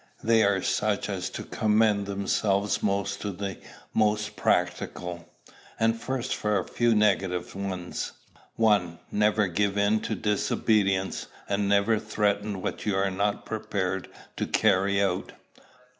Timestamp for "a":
6.57-6.67